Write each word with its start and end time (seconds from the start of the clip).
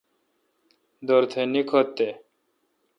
دورتھ 1.07 1.37
نیکھوتہ 1.51 2.09